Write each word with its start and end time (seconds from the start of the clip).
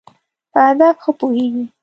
په 0.51 0.59
هدف 0.67 0.95
ښه 1.03 1.11
پوهېږی. 1.19 1.63